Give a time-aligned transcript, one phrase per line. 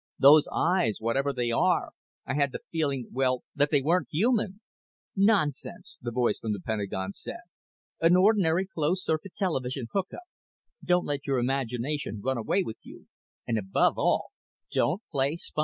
[0.17, 1.91] Those eyes, whatever they are.
[2.25, 4.59] I had the feeling well, that they weren't human."
[5.15, 7.41] "Nonsense!" the voice from the Pentagon said.
[7.99, 10.23] "An ordinary closed circuit television hookup.
[10.83, 13.09] Don't let your imagination run away with you,
[13.45, 14.31] and above all
[14.71, 15.59] don't play spy.